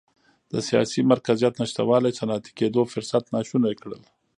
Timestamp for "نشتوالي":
1.61-2.11